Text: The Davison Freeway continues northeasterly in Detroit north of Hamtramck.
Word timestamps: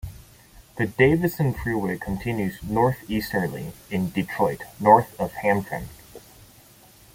The 0.79 0.87
Davison 0.87 1.53
Freeway 1.53 1.99
continues 1.99 2.57
northeasterly 2.63 3.71
in 3.91 4.09
Detroit 4.09 4.63
north 4.79 5.13
of 5.19 5.31
Hamtramck. 5.43 5.89